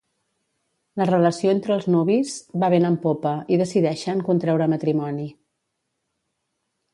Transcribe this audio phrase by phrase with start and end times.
[1.01, 5.29] La relació entre els nuvis va vent en popa i decideixen contreure matrimoni.